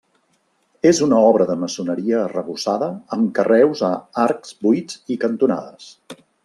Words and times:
És 0.91 1.01
una 1.07 1.19
obra 1.25 1.47
de 1.49 1.57
maçoneria 1.65 2.17
arrebossada 2.23 2.89
amb 3.19 3.31
carreus 3.41 3.87
a 3.93 3.95
arcs, 4.27 4.59
buits 4.67 5.01
i 5.17 5.25
cantonades. 5.27 5.97